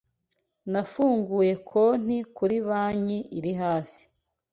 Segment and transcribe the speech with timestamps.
[0.71, 4.01] Nafunguye konti kuri banki iri hafi.